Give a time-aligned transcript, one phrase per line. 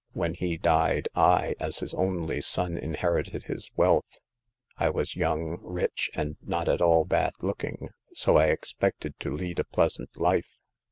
[0.13, 4.19] When he died I, as his only son, inherited his wealth.
[4.75, 9.59] I was young, rich, and not at all bad looking, so I expected to lead
[9.59, 10.57] a pleasant life.